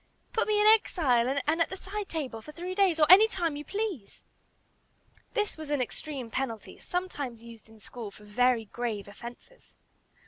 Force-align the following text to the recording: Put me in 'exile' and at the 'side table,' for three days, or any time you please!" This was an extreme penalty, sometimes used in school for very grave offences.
Put 0.33 0.47
me 0.47 0.59
in 0.59 0.65
'exile' 0.65 1.37
and 1.45 1.61
at 1.61 1.69
the 1.69 1.77
'side 1.77 2.09
table,' 2.09 2.41
for 2.41 2.51
three 2.51 2.73
days, 2.73 2.99
or 2.99 3.05
any 3.07 3.27
time 3.27 3.55
you 3.55 3.63
please!" 3.63 4.23
This 5.35 5.57
was 5.57 5.69
an 5.69 5.79
extreme 5.79 6.31
penalty, 6.31 6.79
sometimes 6.79 7.43
used 7.43 7.69
in 7.69 7.77
school 7.79 8.09
for 8.09 8.23
very 8.23 8.65
grave 8.65 9.07
offences. 9.07 9.75